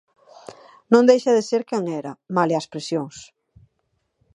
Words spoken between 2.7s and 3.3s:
presións.